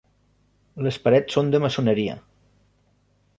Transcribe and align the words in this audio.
Les 0.87 0.97
parets 1.07 1.37
són 1.37 1.51
de 1.57 1.61
maçoneria. 1.67 2.17